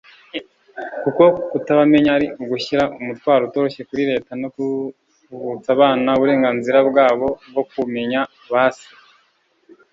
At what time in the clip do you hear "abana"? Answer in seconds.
5.75-6.09